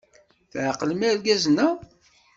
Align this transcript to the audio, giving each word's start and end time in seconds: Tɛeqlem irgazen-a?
Tɛeqlem 0.51 1.01
irgazen-a? 1.09 1.69